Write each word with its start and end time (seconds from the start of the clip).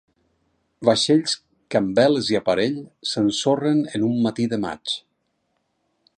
Vaixells 0.87 1.35
que 1.75 1.79
amb 1.81 1.93
veles 2.01 2.31
i 2.35 2.39
aparell 2.41 2.81
s’ensorren 3.11 3.87
en 3.97 4.09
un 4.09 4.19
matí 4.27 4.49
de 4.57 4.61
maig. 4.67 4.99